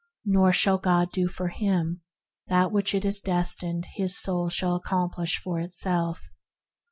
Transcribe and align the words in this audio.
Nor 0.25 0.51
shall 0.51 0.79
God 0.79 1.11
do 1.11 1.27
for 1.27 1.49
him 1.49 2.01
what 2.47 2.95
it 2.95 3.05
is 3.05 3.21
desired 3.21 3.85
his 3.97 4.19
soul 4.19 4.49
shall 4.49 4.75
accomplish 4.77 5.37
for 5.39 5.59
itself. 5.59 6.23